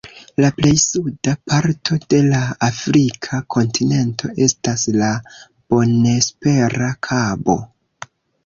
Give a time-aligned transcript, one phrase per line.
[0.43, 5.13] La plej suda parto de la Afrika kontinento estas la
[5.75, 7.61] Bonespera Kabo.